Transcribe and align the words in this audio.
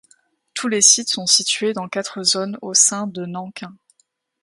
Tous 0.55 0.67
les 0.67 0.81
sites 0.81 1.09
sont 1.09 1.27
situés 1.27 1.73
dans 1.73 1.87
quatre 1.87 2.23
zones 2.23 2.57
au 2.63 2.73
sein 2.73 3.05
de 3.05 3.23
Nankin. 3.27 3.75